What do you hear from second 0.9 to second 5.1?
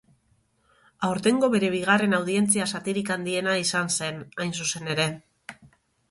Aurtengo bere bigarren audientzia zatirik handiena izan zen, hain zuzen ere.